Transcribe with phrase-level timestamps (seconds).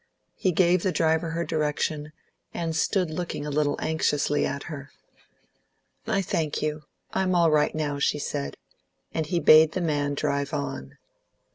[0.33, 2.11] He gave the driver her direction,
[2.55, 4.89] and stood looking a little anxiously at her.
[6.07, 8.57] "I thank you; I am all right now," she said,
[9.13, 10.97] and he bade the man drive on.